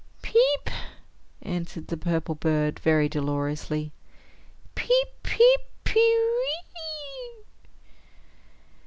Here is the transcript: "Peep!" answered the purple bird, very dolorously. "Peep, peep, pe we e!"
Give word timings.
"Peep!" 0.23 0.71
answered 1.43 1.85
the 1.89 1.95
purple 1.95 2.33
bird, 2.33 2.79
very 2.79 3.07
dolorously. 3.07 3.91
"Peep, 4.73 5.07
peep, 5.21 5.59
pe 5.83 5.93
we 5.93 6.57
e!" 7.39 7.43